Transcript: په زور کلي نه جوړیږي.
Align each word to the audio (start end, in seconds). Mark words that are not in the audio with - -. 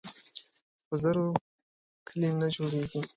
په 0.87 0.93
زور 1.01 1.17
کلي 2.07 2.29
نه 2.39 2.47
جوړیږي. 2.55 2.99